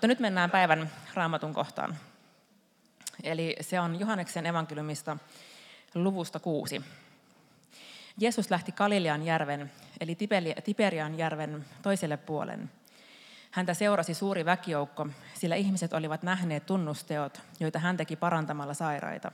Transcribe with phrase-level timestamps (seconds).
[0.00, 1.96] mutta nyt mennään päivän raamatun kohtaan.
[3.22, 5.16] Eli se on Johanneksen evankeliumista
[5.94, 6.82] luvusta kuusi.
[8.18, 10.18] Jeesus lähti Galilean järven, eli
[10.64, 12.70] Tiberian järven toiselle puolen.
[13.50, 19.32] Häntä seurasi suuri väkijoukko, sillä ihmiset olivat nähneet tunnusteot, joita hän teki parantamalla sairaita.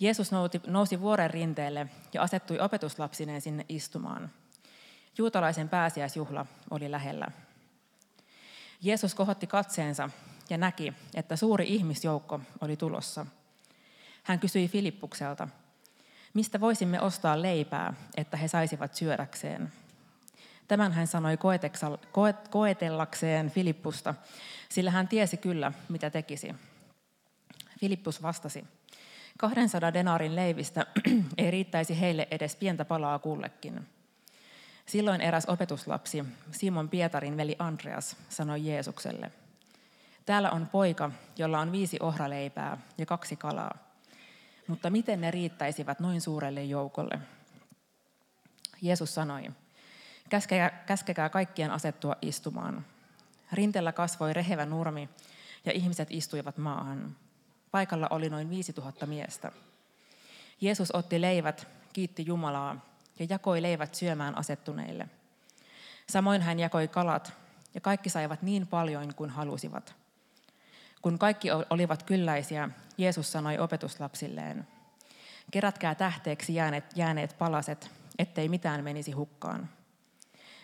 [0.00, 0.30] Jeesus
[0.66, 4.30] nousi, vuoren rinteelle ja asettui opetuslapsineen sinne istumaan.
[5.18, 7.28] Juutalaisen pääsiäisjuhla oli lähellä.
[8.82, 10.10] Jeesus kohotti katseensa
[10.50, 13.26] ja näki, että suuri ihmisjoukko oli tulossa.
[14.22, 15.48] Hän kysyi Filippukselta,
[16.34, 19.72] mistä voisimme ostaa leipää, että he saisivat syödäkseen.
[20.68, 21.38] Tämän hän sanoi
[22.50, 24.14] koetellakseen Filippusta,
[24.68, 26.54] sillä hän tiesi kyllä, mitä tekisi.
[27.80, 28.64] Filippus vastasi,
[29.38, 30.86] 200 denaarin leivistä
[31.38, 33.86] ei riittäisi heille edes pientä palaa kullekin.
[34.90, 39.32] Silloin eräs opetuslapsi, Simon Pietarin veli Andreas, sanoi Jeesukselle,
[40.26, 43.78] Täällä on poika, jolla on viisi ohraleipää ja kaksi kalaa.
[44.66, 47.18] Mutta miten ne riittäisivät noin suurelle joukolle?
[48.82, 49.50] Jeesus sanoi,
[50.28, 52.86] käskekää, käskekää kaikkien asettua istumaan.
[53.52, 55.08] Rintellä kasvoi rehevä nurmi
[55.64, 57.16] ja ihmiset istuivat maahan.
[57.70, 59.52] Paikalla oli noin 5000 miestä.
[60.60, 62.89] Jeesus otti leivät, kiitti Jumalaa
[63.20, 65.08] ja jakoi leivät syömään asettuneille.
[66.08, 67.32] Samoin hän jakoi kalat,
[67.74, 69.94] ja kaikki saivat niin paljon kuin halusivat.
[71.02, 74.66] Kun kaikki olivat kylläisiä, Jeesus sanoi opetuslapsilleen,
[75.50, 79.68] kerätkää tähteeksi jääneet, jääneet palaset, ettei mitään menisi hukkaan.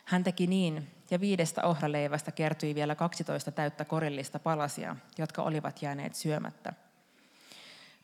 [0.04, 6.14] Hän teki niin, ja viidestä ohraleivästä kertyi vielä 12 täyttä korillista palasia, jotka olivat jääneet
[6.14, 6.72] syömättä.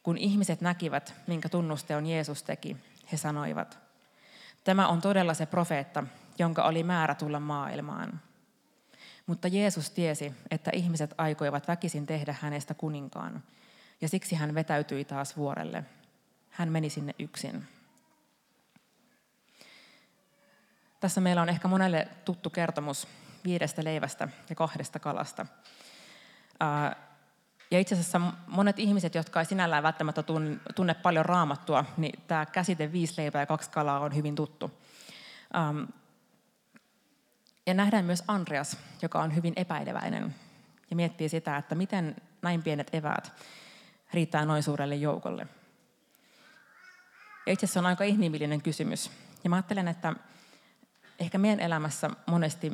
[0.03, 2.77] Kun ihmiset näkivät, minkä tunnusteon Jeesus teki,
[3.13, 3.79] he sanoivat,
[4.65, 6.05] tämä on todella se profeetta,
[6.39, 8.21] jonka oli määrä tulla maailmaan.
[9.27, 13.43] Mutta Jeesus tiesi, että ihmiset aikoivat väkisin tehdä hänestä kuninkaan,
[14.01, 15.85] ja siksi hän vetäytyi taas vuorelle.
[16.51, 17.69] Hän meni sinne yksin.
[21.01, 23.09] Tässä meillä on ehkä monelle tuttu kertomus
[23.45, 25.47] viidestä leivästä ja kahdesta kalasta.
[27.73, 30.23] Ja itse asiassa monet ihmiset, jotka ei sinällään välttämättä
[30.75, 34.71] tunne paljon raamattua, niin tämä käsite viisi leipää ja kaksi kalaa on hyvin tuttu.
[37.67, 40.35] Ja nähdään myös Andreas, joka on hyvin epäileväinen
[40.91, 43.33] ja miettii sitä, että miten näin pienet eväät
[44.13, 45.47] riittää noin suurelle joukolle.
[47.47, 49.11] Ja itse asiassa on aika inhimillinen kysymys.
[49.45, 50.13] Ja mä ajattelen, että
[51.19, 52.73] ehkä meidän elämässä monesti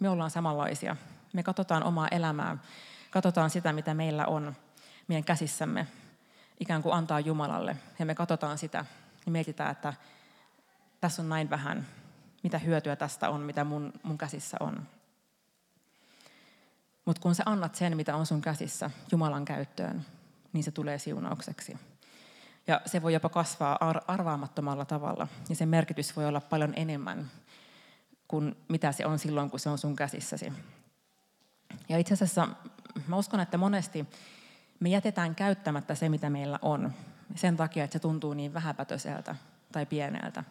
[0.00, 0.96] me ollaan samanlaisia.
[1.32, 2.56] Me katsotaan omaa elämää,
[3.16, 4.56] katsotaan sitä, mitä meillä on
[5.08, 5.86] meidän käsissämme,
[6.60, 7.76] ikään kuin antaa Jumalalle.
[7.98, 8.84] Ja me katsotaan sitä
[9.26, 9.94] ja mietitään, että
[11.00, 11.86] tässä on näin vähän,
[12.42, 14.86] mitä hyötyä tästä on, mitä mun, mun käsissä on.
[17.04, 20.06] Mutta kun sä annat sen, mitä on sun käsissä Jumalan käyttöön,
[20.52, 21.78] niin se tulee siunaukseksi.
[22.66, 23.78] Ja se voi jopa kasvaa
[24.08, 25.28] arvaamattomalla tavalla.
[25.48, 27.30] Ja sen merkitys voi olla paljon enemmän
[28.28, 30.52] kuin mitä se on silloin, kun se on sun käsissäsi.
[31.88, 32.48] Ja itse asiassa
[33.06, 34.06] mä uskon, että monesti
[34.80, 36.92] me jätetään käyttämättä se, mitä meillä on.
[37.34, 39.36] Sen takia, että se tuntuu niin vähäpätöiseltä
[39.72, 40.44] tai pieneltä.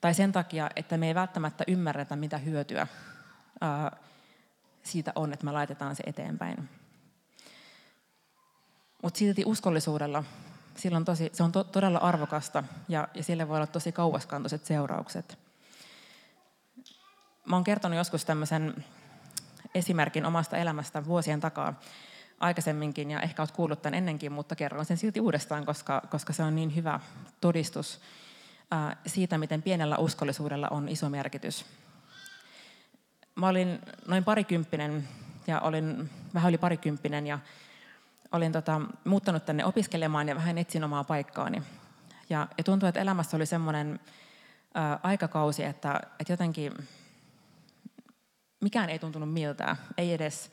[0.00, 2.86] Tai sen takia, että me ei välttämättä ymmärretä, mitä hyötyä
[4.82, 6.68] siitä on, että me laitetaan se eteenpäin.
[9.02, 10.24] Mutta silti uskollisuudella
[10.76, 14.64] sillä on tosi, se on to, todella arvokasta ja, ja sille voi olla tosi kauaskantoiset
[14.64, 15.38] seuraukset.
[17.44, 18.84] Mä oon kertonut joskus tämmöisen
[19.76, 21.80] esimerkin omasta elämästä vuosien takaa
[22.40, 26.42] aikaisemminkin ja ehkä olet kuullut tämän ennenkin, mutta kerron sen silti uudestaan, koska, koska se
[26.42, 27.00] on niin hyvä
[27.40, 28.00] todistus
[29.06, 31.66] siitä, miten pienellä uskollisuudella on iso merkitys.
[33.34, 33.78] Mä olin
[34.08, 35.08] noin parikymppinen
[35.46, 37.38] ja olin vähän yli parikymppinen ja
[38.32, 41.62] olin tota, muuttanut tänne opiskelemaan ja vähän etsin omaa paikkaani.
[42.30, 44.00] Ja, ja tuntui, että elämässä oli semmoinen
[45.02, 46.72] aikakausi, että, että jotenkin
[48.60, 50.50] mikään ei tuntunut miltään, ei edes,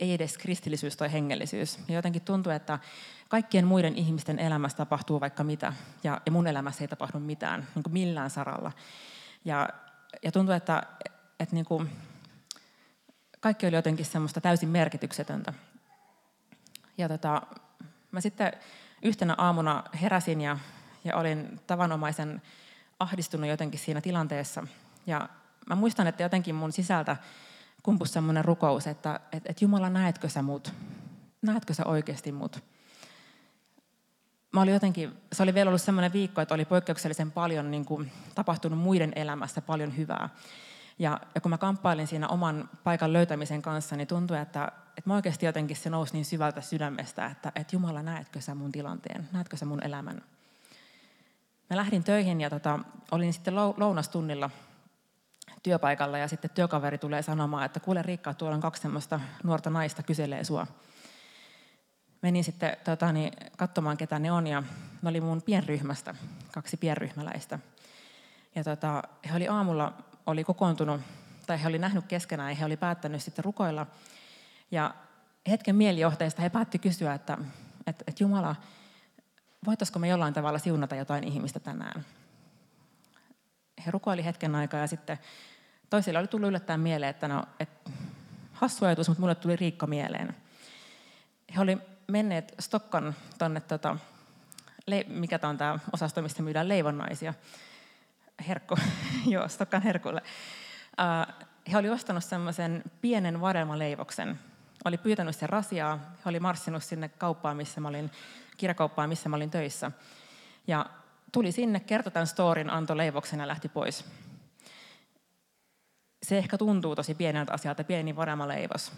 [0.00, 1.78] ei edes kristillisyys tai hengellisyys.
[1.88, 2.78] Ja jotenkin tuntui, että
[3.28, 5.72] kaikkien muiden ihmisten elämässä tapahtuu vaikka mitä,
[6.04, 8.72] ja, ja mun elämässä ei tapahdu mitään, niin kuin millään saralla.
[9.44, 9.68] Ja,
[10.22, 10.82] ja tuntui, että,
[11.40, 11.90] että niin kuin,
[13.40, 15.52] kaikki oli jotenkin semmoista täysin merkityksetöntä.
[16.98, 17.42] Ja tota,
[18.10, 18.52] mä sitten
[19.02, 20.58] yhtenä aamuna heräsin ja,
[21.04, 22.42] ja olin tavanomaisen
[22.98, 24.66] ahdistunut jotenkin siinä tilanteessa.
[25.06, 25.28] Ja
[25.70, 27.16] mä muistan, että jotenkin mun sisältä
[27.82, 30.72] kumpus semmoinen rukous, että et, et Jumala, näetkö sä mut?
[31.42, 32.64] Näetkö sä oikeasti mut?
[34.52, 38.12] Mä olin jotenkin, se oli vielä ollut semmoinen viikko, että oli poikkeuksellisen paljon niin kuin,
[38.34, 40.28] tapahtunut muiden elämässä paljon hyvää.
[40.98, 45.14] Ja, ja kun mä kamppailin siinä oman paikan löytämisen kanssa, niin tuntui, että, että mä
[45.14, 49.56] oikeasti jotenkin se nousi niin syvältä sydämestä, että, että Jumala, näetkö sä mun tilanteen, näetkö
[49.56, 50.22] sä mun elämän.
[51.70, 52.78] Mä lähdin töihin ja tota,
[53.10, 54.50] olin sitten lounastunnilla
[55.62, 60.02] työpaikalla ja sitten työkaveri tulee sanomaan, että kuule Riikka, tuolla on kaksi semmoista nuorta naista
[60.02, 60.66] kyselee sua.
[62.22, 64.62] Menin sitten tota, niin, katsomaan, ketä ne on ja
[65.02, 66.14] ne oli mun pienryhmästä,
[66.52, 67.58] kaksi pienryhmäläistä.
[68.54, 69.92] Ja tota, he oli aamulla
[70.26, 71.00] oli kokoontunut,
[71.46, 73.86] tai he oli nähnyt keskenään ja he oli päättänyt sitten rukoilla.
[74.70, 74.94] Ja
[75.50, 77.38] hetken mielijohteesta he päätti kysyä, että,
[77.86, 78.56] että, että Jumala,
[79.66, 82.04] voitaisiko me jollain tavalla siunata jotain ihmistä tänään?
[83.86, 85.18] He rukoili hetken aikaa ja sitten
[85.90, 87.68] toisille oli tullut yllättäen mieleen, että no, et,
[88.52, 90.36] hassu ajatus, mutta mulle tuli Riikka mieleen.
[91.54, 93.96] He oli menneet Stokkan tuonne, tota,
[95.06, 97.34] mikä tämä on tämä osasto, mistä myydään leivonnaisia.
[98.48, 98.76] Herkku,
[99.26, 100.22] joo, Stokkan herkulle.
[100.90, 101.34] Uh,
[101.72, 104.38] he oli ostanut semmoisen pienen vadelmaleivoksen.
[104.84, 105.96] Oli pyytänyt sen rasiaa.
[105.96, 108.10] He oli marssinut sinne kauppaan, missä mä olin,
[108.56, 109.90] kirjakauppaan, missä mä olin töissä.
[110.66, 110.86] Ja
[111.32, 114.04] tuli sinne, kertoi tämän storin, antoi leivoksen ja lähti pois.
[116.22, 118.92] Se ehkä tuntuu tosi pieneltä asialta, pieni vadelmaleivos.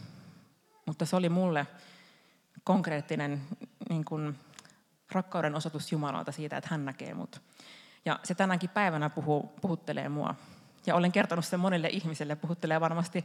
[0.87, 1.67] Mutta se oli mulle
[2.65, 3.43] konkreettinen
[3.89, 4.39] niin kuin,
[5.13, 7.41] rakkauden osoitus Jumalalta siitä, että hän näkee mut.
[8.05, 10.35] Ja se tänäänkin päivänä puhuu, puhuttelee mua.
[10.87, 13.25] Ja olen kertonut sen monille ihmisille, puhuttelee varmasti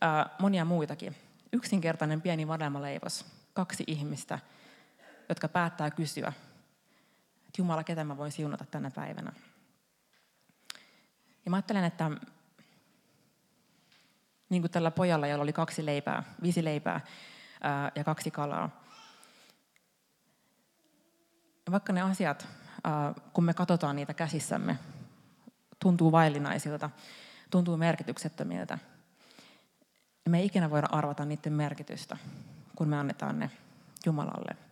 [0.00, 1.16] ää, monia muitakin.
[1.52, 4.38] Yksinkertainen pieni vadelmaleivos, kaksi ihmistä,
[5.28, 6.32] jotka päättää kysyä,
[7.56, 9.32] että Jumala, ketä mä voin siunata tänä päivänä.
[11.44, 12.10] Ja mä ajattelen, että
[14.48, 17.00] niin kuin tällä pojalla, jolla oli kaksi leipää, viisi leipää
[17.60, 18.84] ää, ja kaksi kalaa.
[21.70, 22.48] Vaikka ne asiat
[23.32, 24.78] kun me katsotaan niitä käsissämme,
[25.78, 26.90] tuntuu vaillinaisilta,
[27.50, 28.78] tuntuu merkityksettömiltä.
[30.28, 32.16] Me ei ikinä voida arvata niiden merkitystä,
[32.76, 33.50] kun me annetaan ne
[34.06, 34.65] Jumalalle.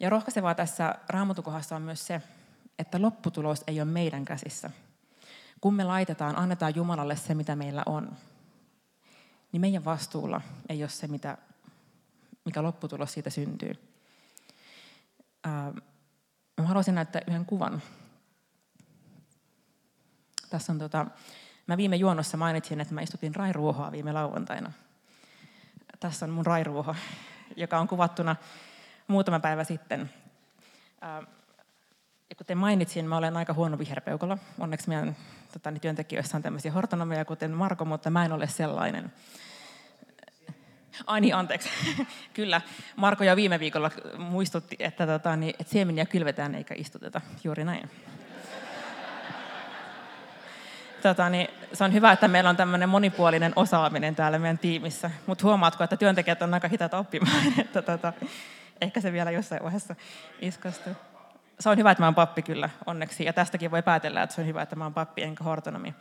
[0.00, 2.22] Ja rohkaisevaa tässä raamatukohdassa on myös se,
[2.78, 4.70] että lopputulos ei ole meidän käsissä.
[5.60, 8.16] Kun me laitetaan, annetaan Jumalalle se, mitä meillä on,
[9.52, 11.38] niin meidän vastuulla ei ole se, mitä,
[12.44, 13.74] mikä lopputulos siitä syntyy.
[16.56, 17.82] Mä haluaisin näyttää yhden kuvan.
[20.50, 21.06] Tässä on tota,
[21.66, 24.72] mä viime juonnossa mainitsin, että mä istutin rairuohoa viime lauantaina.
[26.00, 26.94] Tässä on mun rairuoho,
[27.56, 28.36] joka on kuvattuna
[29.10, 30.10] muutama päivä sitten.
[32.30, 34.38] Ja kuten mainitsin, mä olen aika huono viherpeukolla.
[34.58, 35.16] Onneksi meidän
[35.52, 39.12] tota, niin työntekijöissä on tämmöisiä hortonomeja, kuten Marko, mutta mä en ole sellainen.
[41.06, 41.68] Ai niin, anteeksi.
[42.34, 42.60] Kyllä,
[42.96, 47.20] Marko jo viime viikolla muistutti, että, tota, niin, että siemeniä kylvetään eikä istuteta.
[47.44, 47.90] Juuri näin.
[51.02, 55.10] Tota, niin, se on hyvä, että meillä on tämmöinen monipuolinen osaaminen täällä meidän tiimissä.
[55.26, 58.12] Mutta huomaatko, että työntekijät on aika hitaat oppimaan, että tota,
[58.80, 59.96] ehkä se vielä jossain vaiheessa
[60.40, 60.92] iskastuu.
[61.60, 63.24] Se on hyvä, että mä oon pappi kyllä, onneksi.
[63.24, 65.94] Ja tästäkin voi päätellä, että se on hyvä, että mä oon pappi enkä hortonomi.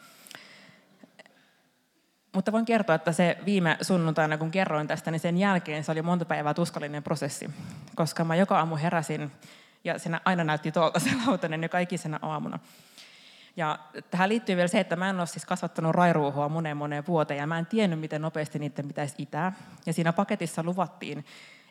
[2.35, 6.01] Mutta voin kertoa, että se viime sunnuntaina, kun kerroin tästä, niin sen jälkeen se oli
[6.01, 7.49] monta päivää tuskallinen prosessi.
[7.95, 9.31] Koska mä joka aamu heräsin,
[9.83, 12.59] ja siinä aina näytti tuolta se lautanen joka ikisenä aamuna.
[13.57, 13.79] Ja
[14.11, 17.47] tähän liittyy vielä se, että mä en ole siis kasvattanut rairuuhoa moneen moneen vuoteen, ja
[17.47, 19.53] mä en tiennyt, miten nopeasti niiden pitäisi itää.
[19.85, 21.25] Ja siinä paketissa luvattiin,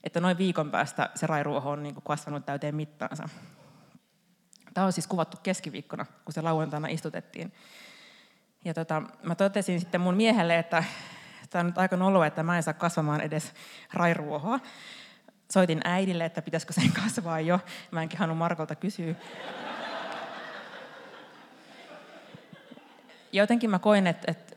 [0.05, 3.29] että noin viikon päästä se rairuoho on niin kuin kasvanut täyteen mittaansa.
[4.75, 7.53] Tämä on siis kuvattu keskiviikkona, kun se lauantaina istutettiin.
[8.65, 10.85] Ja tota, mä totesin sitten mun miehelle, että
[11.51, 13.53] tämä on nyt aika noloa, että mä en saa kasvamaan edes
[13.93, 14.61] rairuohoa.
[15.51, 17.61] Soitin äidille, että pitäisikö sen kasvaa jo.
[17.91, 19.15] Mä enkin halunnut Markolta kysyä.
[23.33, 24.57] Ja jotenkin mä koin, että, että,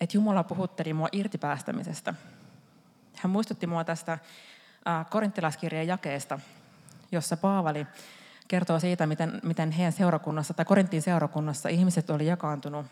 [0.00, 2.14] että Jumala puhutteli mua irtipäästämisestä.
[3.16, 4.18] Hän muistutti mua tästä
[5.10, 6.38] korinttilaskirjan jakeesta,
[7.12, 7.86] jossa Paavali
[8.48, 12.86] kertoo siitä, miten, miten heidän seurakunnassa tai Korintin seurakunnassa ihmiset oli jakaantunut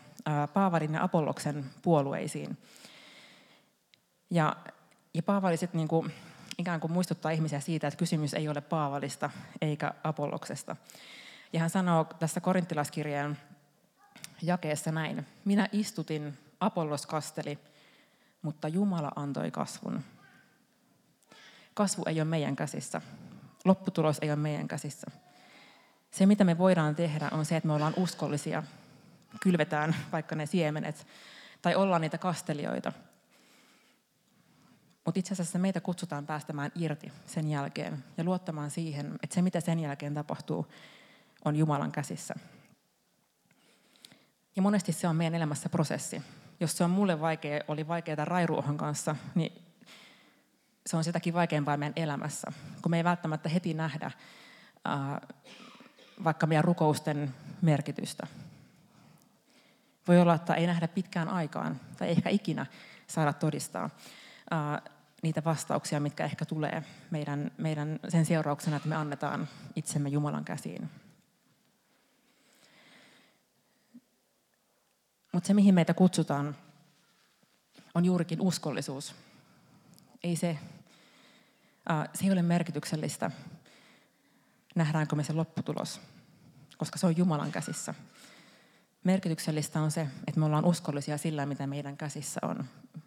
[0.53, 2.57] Paavalin ja Apolloksen puolueisiin.
[4.29, 4.55] Ja,
[5.13, 6.13] ja Paavali sitten niin
[6.57, 9.29] ikään kuin muistuttaa ihmisiä siitä, että kysymys ei ole Paavalista
[9.61, 10.75] eikä Apolloksesta.
[11.53, 13.37] Ja hän sanoo tässä korinttilaskirjan
[14.41, 15.25] jakeessa näin.
[15.45, 17.59] Minä istutin, Apollos kasteli,
[18.41, 20.03] mutta Jumala antoi kasvun.
[21.77, 23.01] Kasvu ei ole meidän käsissä.
[23.65, 25.07] Lopputulos ei ole meidän käsissä.
[26.11, 28.63] Se, mitä me voidaan tehdä, on se, että me ollaan uskollisia.
[29.41, 31.07] Kylvetään vaikka ne siemenet,
[31.61, 32.93] tai ollaan niitä kastelijoita.
[35.05, 39.59] Mutta itse asiassa meitä kutsutaan päästämään irti sen jälkeen ja luottamaan siihen, että se, mitä
[39.59, 40.67] sen jälkeen tapahtuu,
[41.45, 42.33] on Jumalan käsissä.
[44.55, 46.21] Ja monesti se on meidän elämässä prosessi.
[46.59, 49.66] Jos se on mulle vaikea, oli vaikeaa rairuohon kanssa, niin
[50.87, 52.51] se on sitäkin vaikeampaa meidän elämässä,
[52.81, 54.11] kun me ei välttämättä heti nähdä
[56.23, 58.27] vaikka meidän rukousten merkitystä.
[60.07, 62.65] Voi olla, että ei nähdä pitkään aikaan tai ehkä ikinä
[63.07, 63.89] saada todistaa
[65.23, 70.89] niitä vastauksia, mitkä ehkä tulee meidän, meidän sen seurauksena, että me annetaan itsemme Jumalan käsiin.
[75.33, 76.55] Mutta se, mihin meitä kutsutaan,
[77.95, 79.15] on juurikin uskollisuus.
[80.23, 80.57] Ei se,
[82.13, 83.31] se ei ole merkityksellistä,
[84.75, 86.01] nähdäänkö me se lopputulos,
[86.77, 87.93] koska se on Jumalan käsissä.
[89.03, 92.65] Merkityksellistä on se, että me ollaan uskollisia sillä, mitä meidän käsissä on.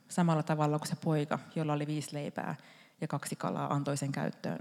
[0.08, 2.56] Samalla tavalla kuin se poika, jolla oli viisi leipää
[3.00, 4.58] ja kaksi kalaa, antoi sen käyttöön.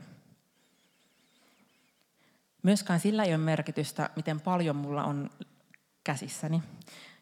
[2.63, 5.29] Myöskään sillä ei ole merkitystä, miten paljon mulla on
[6.03, 6.63] käsissäni.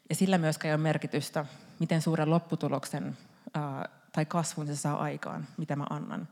[0.08, 1.44] Ja sillä myöskään ei ole merkitystä,
[1.78, 3.16] miten suuren lopputuloksen
[3.54, 6.28] ää, tai kasvun se saa aikaan, mitä mä annan.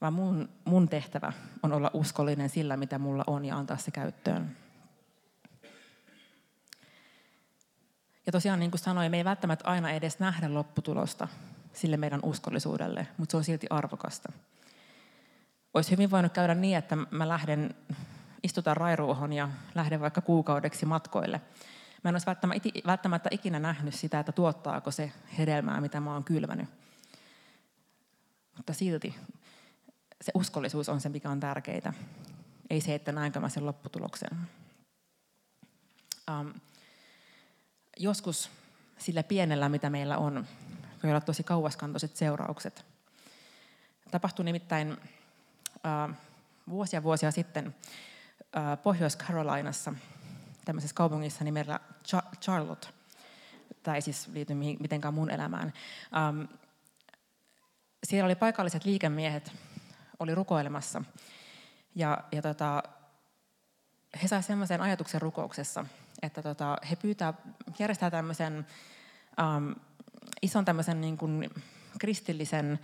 [0.00, 1.32] Vaan mun, mun tehtävä
[1.62, 4.56] on olla uskollinen sillä, mitä mulla on ja antaa se käyttöön.
[8.26, 11.28] Ja tosiaan niin kuin sanoin, me ei välttämättä aina edes nähdä lopputulosta
[11.72, 14.32] sille meidän uskollisuudelle, mutta se on silti arvokasta.
[15.74, 17.74] Olisi hyvin voinut käydä niin, että mä lähden,
[18.42, 21.40] istutaan rairuohon ja lähden vaikka kuukaudeksi matkoille.
[22.04, 22.26] Mä en olisi
[22.86, 26.68] välttämättä ikinä nähnyt sitä, että tuottaako se hedelmää, mitä mä oon kylvänyt.
[28.56, 29.14] Mutta silti
[30.24, 31.92] se uskollisuus on se, mikä on tärkeää.
[32.70, 34.30] Ei se, että näenkö mä sen lopputuloksen.
[36.30, 36.54] Um,
[37.96, 38.50] joskus
[38.98, 40.46] sillä pienellä, mitä meillä on,
[41.02, 42.84] voi olla tosi kauaskantoiset seuraukset.
[44.10, 46.14] Tapahtui nimittäin uh,
[46.68, 49.94] vuosia vuosia sitten uh, Pohjois-Carolinassa,
[50.64, 51.80] tämmöisessä kaupungissa nimellä
[52.40, 52.88] Charlotte.
[53.94, 55.72] Ei siis liity mitenkään mun elämään.
[56.28, 56.48] Um,
[58.04, 59.52] siellä oli paikalliset liikemiehet,
[60.18, 61.02] oli rukoilemassa.
[61.94, 62.82] Ja, ja tota,
[64.22, 65.84] he saivat sellaisen ajatuksen rukouksessa,
[66.22, 67.34] että tota, he pyytää,
[67.78, 68.66] järjestää tämmöisen
[69.56, 69.74] um,
[70.42, 71.50] ison tämmöisen niin kuin
[71.98, 72.78] kristillisen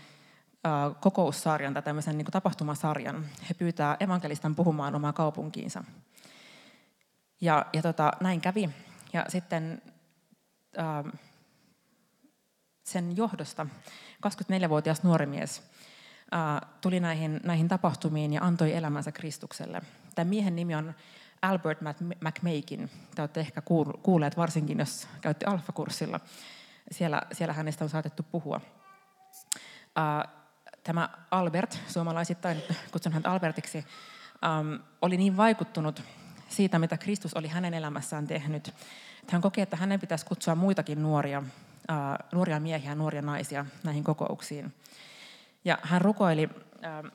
[0.54, 3.26] uh, kokoussarjan tai tämmöisen niin kuin tapahtumasarjan.
[3.48, 5.84] He pyytää evankelistan puhumaan omaa kaupunkiinsa.
[7.40, 8.70] Ja, ja tota, näin kävi.
[9.12, 9.82] Ja sitten
[10.78, 11.12] uh,
[12.84, 13.66] sen johdosta
[14.26, 15.69] 24-vuotias nuori mies
[16.80, 19.82] tuli näihin, näihin tapahtumiin ja antoi elämänsä Kristukselle.
[20.14, 20.94] Tämän miehen nimi on
[21.42, 21.78] Albert
[22.20, 22.90] McMakin.
[23.14, 23.62] Te olette ehkä
[24.02, 26.20] kuulleet, varsinkin jos käytte alfakurssilla.
[26.90, 28.60] Siellä, siellä hänestä on saatettu puhua.
[29.86, 30.40] Uh,
[30.84, 33.84] tämä Albert, suomalaisittain kutsun häntä Albertiksi,
[35.02, 36.02] oli niin vaikuttunut
[36.48, 38.68] siitä, mitä Kristus oli hänen elämässään tehnyt.
[39.20, 41.42] Että hän koki, että hänen pitäisi kutsua muitakin nuoria,
[42.32, 44.74] nuoria miehiä, nuoria naisia näihin kokouksiin.
[45.64, 47.10] Ja hän rukoili, uh,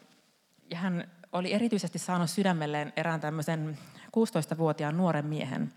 [0.70, 5.74] ja hän oli erityisesti saanut sydämelleen erään tämmöisen 16-vuotiaan nuoren miehen,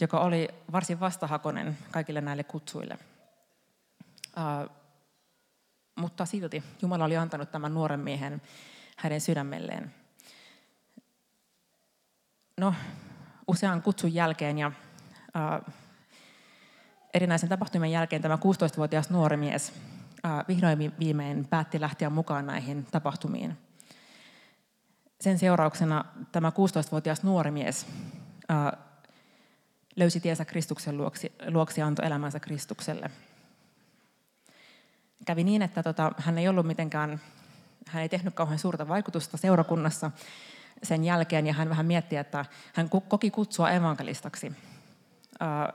[0.00, 2.98] joka oli varsin vastahakoinen kaikille näille kutsuille.
[4.36, 4.70] Uh,
[5.96, 8.42] mutta silti Jumala oli antanut tämän nuoren miehen
[8.96, 9.94] hänen sydämelleen.
[12.56, 12.74] No,
[13.46, 15.74] usean kutsun jälkeen ja uh,
[17.14, 19.72] erinäisen tapahtumien jälkeen tämä 16-vuotias nuori mies
[20.48, 23.56] vihdoin viimein päätti lähteä mukaan näihin tapahtumiin–
[25.20, 27.86] sen seurauksena tämä 16-vuotias nuori mies
[29.96, 33.10] löysi tiensä Kristuksen luoksi, luoksi ja antoi elämänsä Kristukselle.
[35.26, 37.20] Kävi niin, että tota, hän ei ollut mitenkään,
[37.86, 40.10] hän ei tehnyt kauhean suurta vaikutusta seurakunnassa
[40.82, 44.52] sen jälkeen, ja hän vähän mietti, että hän koki kutsua evankelistaksi.
[45.40, 45.72] Ää,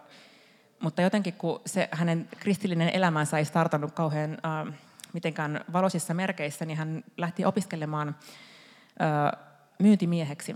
[0.79, 4.65] mutta jotenkin kun se hänen kristillinen elämänsä ei startannut kauhean ää,
[5.13, 8.15] mitenkään valoisissa merkeissä, niin hän lähti opiskelemaan
[9.79, 10.55] myyntimieheksi,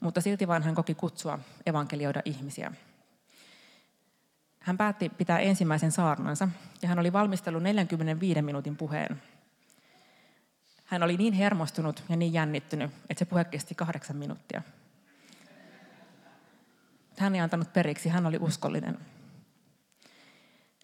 [0.00, 2.72] mutta silti vain hän koki kutsua evankelioida ihmisiä.
[4.60, 6.48] Hän päätti pitää ensimmäisen saarnansa
[6.82, 9.22] ja hän oli valmistellut 45 minuutin puheen.
[10.84, 14.62] Hän oli niin hermostunut ja niin jännittynyt, että se puhe kesti kahdeksan minuuttia.
[17.18, 18.98] Hän ei antanut periksi, hän oli uskollinen.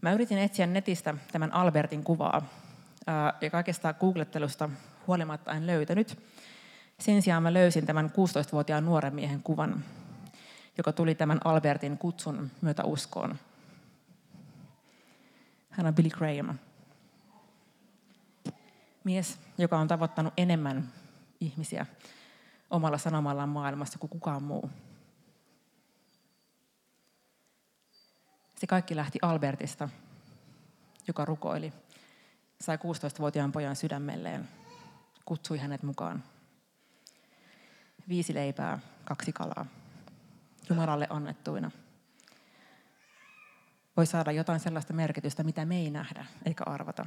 [0.06, 2.42] Mä yritin etsiä netistä tämän Albertin kuvaa,
[3.40, 4.70] ja kaikesta googlettelusta
[5.06, 6.18] huolimatta en löytänyt.
[6.98, 9.84] Sen sijaan mä löysin tämän 16-vuotiaan nuoren miehen kuvan,
[10.78, 13.38] joka tuli tämän Albertin kutsun myötä uskoon.
[15.70, 16.58] Hän on Billy Graham.
[19.04, 20.88] Mies, joka on tavoittanut enemmän
[21.40, 21.86] ihmisiä
[22.70, 24.70] omalla sanomallaan maailmassa kuin kukaan muu.
[28.56, 29.88] Se kaikki lähti Albertista,
[31.08, 31.72] joka rukoili,
[32.60, 34.48] sai 16-vuotiaan pojan sydämelleen,
[35.24, 36.24] kutsui hänet mukaan.
[38.08, 39.66] Viisi leipää, kaksi kalaa,
[40.70, 41.70] Jumalalle annettuina.
[43.96, 47.06] Voi saada jotain sellaista merkitystä, mitä me ei nähdä eikä arvata.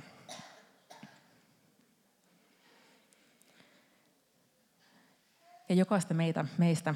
[5.69, 6.95] Ja jokaista meitä, meistä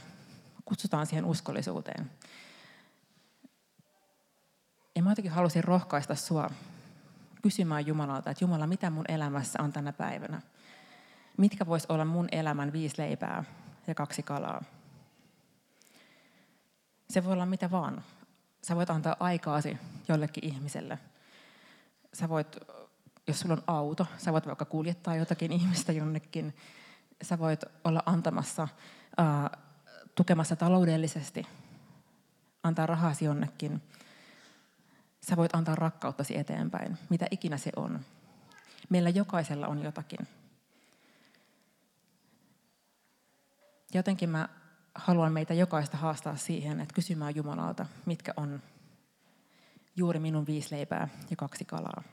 [0.65, 2.11] kutsutaan siihen uskollisuuteen.
[5.13, 6.49] Jotenkin halusin rohkaista sua
[7.41, 10.41] kysymään Jumalalta, että Jumala, mitä mun elämässä on tänä päivänä?
[11.37, 13.43] Mitkä vois olla mun elämän viisi leipää
[13.87, 14.63] ja kaksi kalaa?
[17.09, 18.03] Se voi olla mitä vaan.
[18.63, 19.77] Sä voit antaa aikaasi
[20.07, 20.99] jollekin ihmiselle.
[22.13, 22.57] Sä voit,
[23.27, 26.55] jos sulla on auto, sä voit vaikka kuljettaa jotakin ihmistä jonnekin.
[27.21, 28.67] Sä voit olla antamassa,
[30.15, 31.47] tukemassa taloudellisesti,
[32.63, 33.81] antaa rahasi jonnekin
[35.29, 37.99] Sä voit antaa rakkauttasi eteenpäin, mitä ikinä se on.
[38.89, 40.27] Meillä jokaisella on jotakin.
[43.93, 44.49] Jotenkin mä
[44.95, 48.61] haluan meitä jokaista haastaa siihen, että kysymään Jumalalta, mitkä on
[49.95, 52.03] juuri minun viisi leipää ja kaksi kalaa.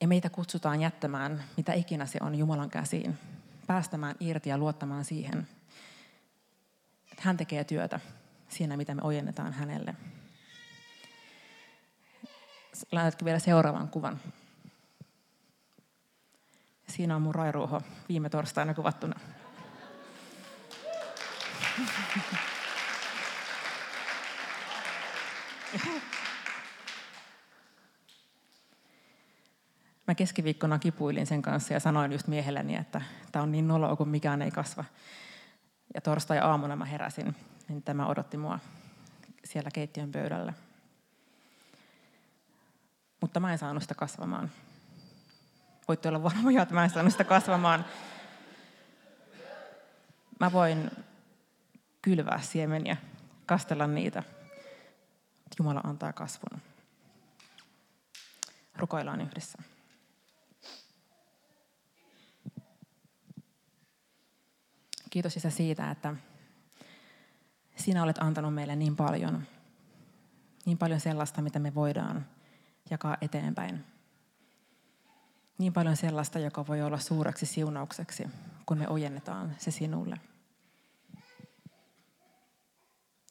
[0.00, 3.18] Ja meitä kutsutaan jättämään, mitä ikinä se on Jumalan käsiin,
[3.66, 5.48] päästämään irti ja luottamaan siihen,
[7.12, 8.00] että hän tekee työtä
[8.48, 9.94] siinä, mitä me ojennetaan hänelle.
[12.92, 14.20] Laitatko vielä seuraavan kuvan?
[16.88, 19.20] Siinä on mun rairuoho viime torstaina kuvattuna.
[30.06, 33.02] Mä keskiviikkona kipuilin sen kanssa ja sanoin just miehelleni, että
[33.32, 34.84] tämä on niin noloa, kun mikään ei kasva.
[35.94, 37.36] Ja torstai-aamuna mä heräsin
[37.68, 38.58] niin tämä odotti mua
[39.44, 40.52] siellä keittiön pöydällä.
[43.20, 44.50] Mutta mä en saanut sitä kasvamaan.
[45.88, 47.84] Voitte olla varmoja, että mä en saanut sitä kasvamaan.
[50.40, 50.90] Mä voin
[52.02, 52.96] kylvää siemeniä,
[53.46, 54.22] kastella niitä.
[55.58, 56.60] Jumala antaa kasvun.
[58.76, 59.58] Rukoillaan yhdessä.
[65.10, 66.14] Kiitos Isä siitä, että
[67.78, 69.42] sinä olet antanut meille niin paljon,
[70.64, 72.26] niin paljon sellaista, mitä me voidaan
[72.90, 73.84] jakaa eteenpäin.
[75.58, 78.26] Niin paljon sellaista, joka voi olla suureksi siunaukseksi,
[78.66, 80.20] kun me ojennetaan se sinulle.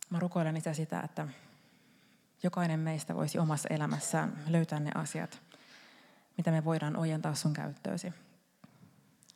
[0.09, 1.27] Mä rukoilen isä sitä, että
[2.43, 5.41] jokainen meistä voisi omassa elämässään löytää ne asiat,
[6.37, 8.13] mitä me voidaan ojentaa sun käyttöösi.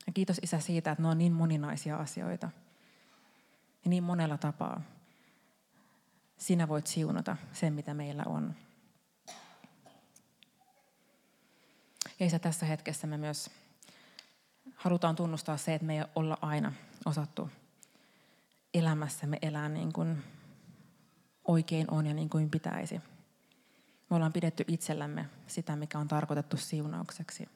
[0.07, 2.49] Ja kiitos Isä siitä, että ne on niin moninaisia asioita.
[3.83, 4.81] Ja niin monella tapaa
[6.41, 8.55] sinä voit siunata sen, mitä meillä on.
[12.19, 13.49] Ja Isä, tässä hetkessä me myös
[14.75, 16.73] halutaan tunnustaa se, että me ei olla aina
[17.05, 17.49] osattu
[18.73, 20.23] elämässämme elää niin kuin
[21.45, 23.01] oikein on ja niin kuin pitäisi.
[24.09, 27.49] Me ollaan pidetty itsellämme sitä, mikä on tarkoitettu siunaukseksi.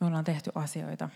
[0.00, 1.08] Me ollaan tehty asioita,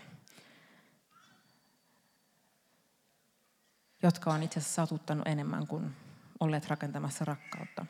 [4.03, 5.95] jotka on itse asiassa satuttanut enemmän kuin
[6.39, 7.85] olleet rakentamassa rakkautta.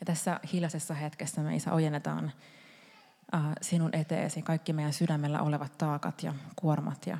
[0.00, 2.32] Ja tässä hiljaisessa hetkessä me Isä ojennetaan
[3.34, 7.18] äh, sinun eteesi kaikki meidän sydämellä olevat taakat ja kuormat ja,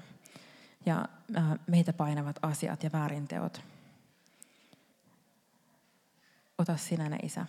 [0.86, 1.04] ja
[1.36, 3.62] äh, meitä painavat asiat ja väärinteot.
[6.58, 7.46] Ota sinä ne, Isä,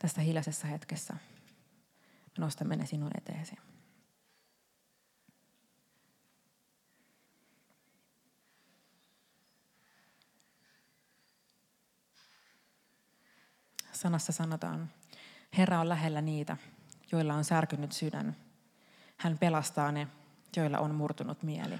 [0.00, 1.14] tässä hiljaisessa hetkessä.
[2.38, 3.67] Me nostamme ne sinun eteesi.
[14.00, 14.90] Sanassa sanotaan,
[15.58, 16.56] Herra on lähellä niitä,
[17.12, 18.36] joilla on särkynyt sydän.
[19.16, 20.08] Hän pelastaa ne,
[20.56, 21.78] joilla on murtunut mieli.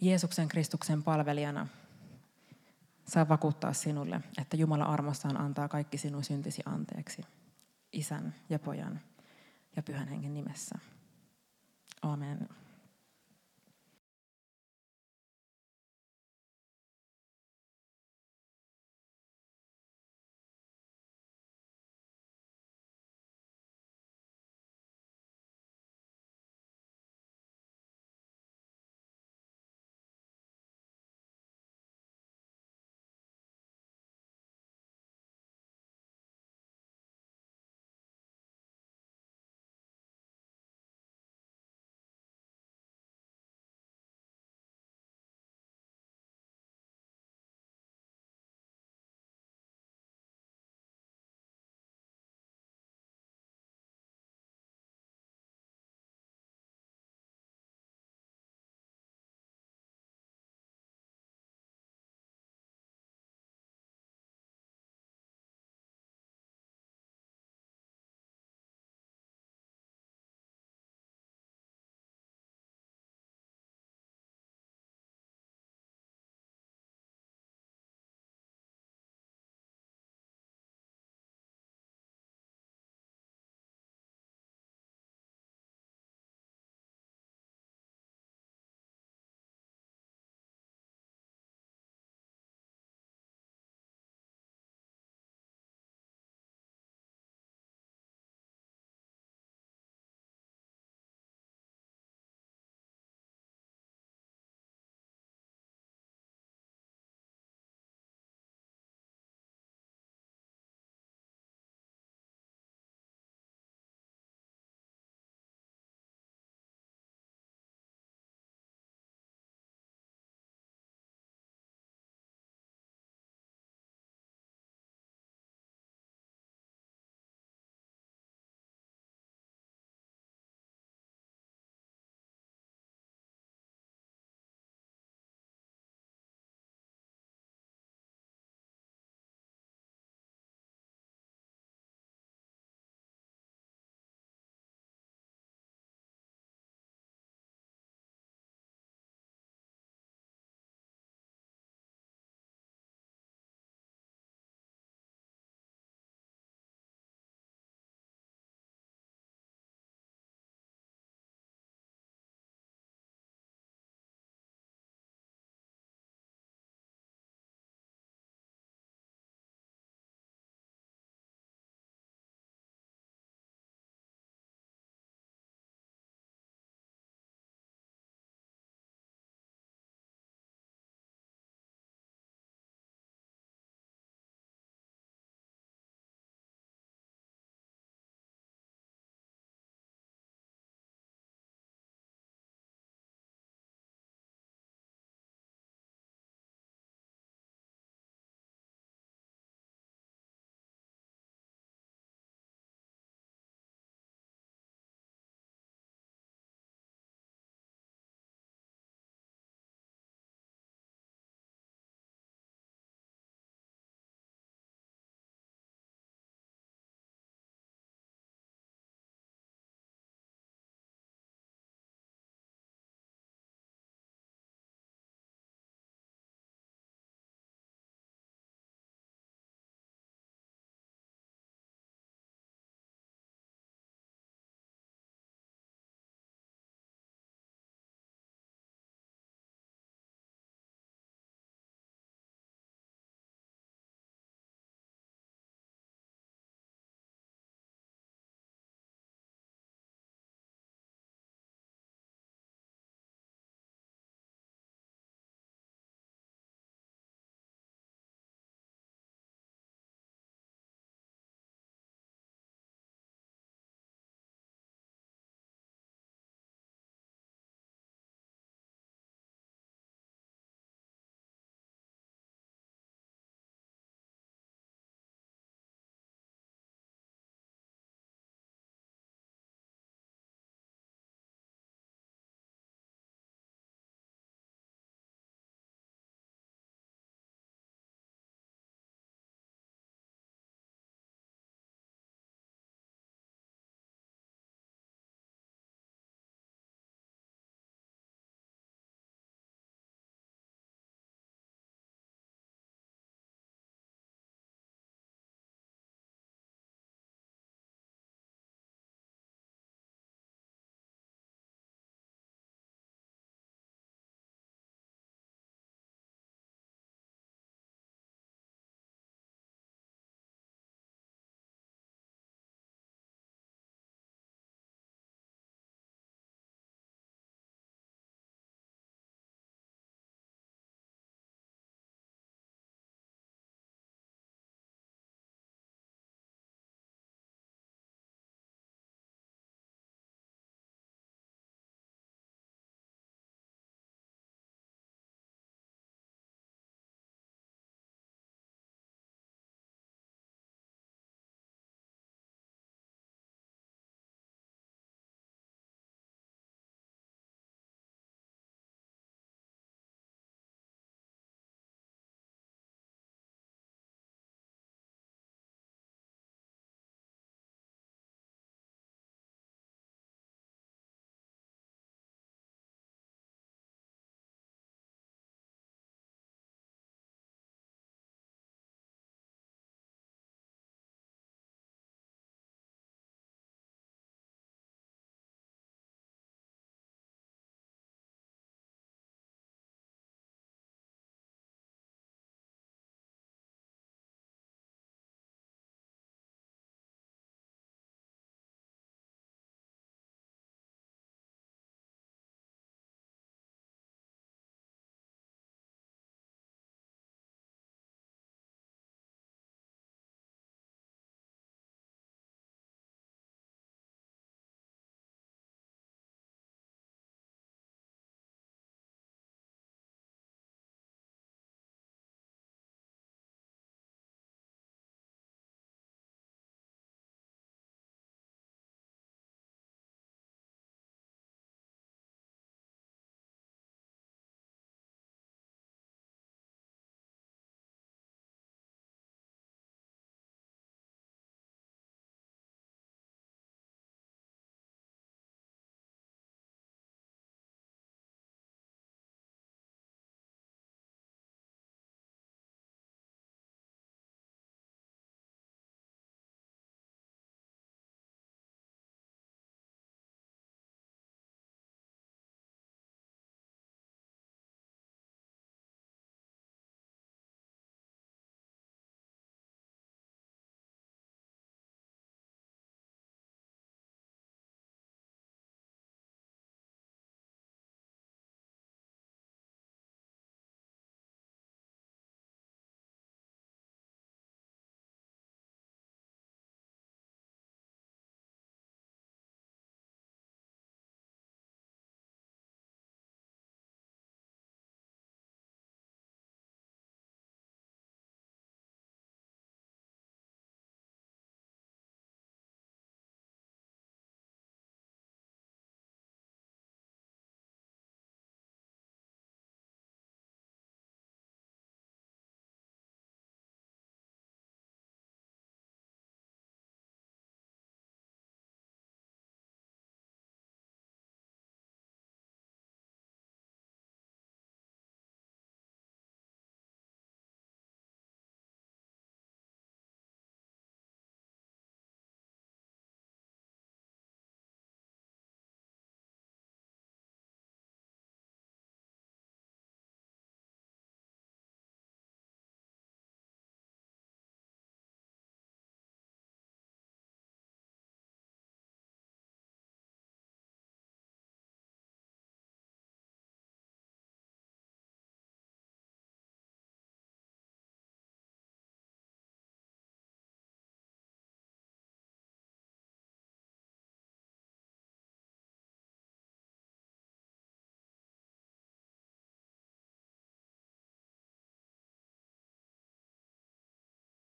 [0.00, 1.66] Jeesuksen Kristuksen palvelijana
[3.08, 7.22] saa vakuuttaa sinulle, että Jumala armossaan antaa kaikki sinun syntisi anteeksi.
[7.92, 9.00] Isän ja pojan
[9.76, 10.78] ja pyhän hengen nimessä.
[12.02, 12.48] Amen.